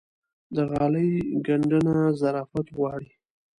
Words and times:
د 0.55 0.57
غالۍ 0.71 1.11
ګنډنه 1.45 1.95
ظرافت 2.19 2.65
غواړي. 2.77 3.11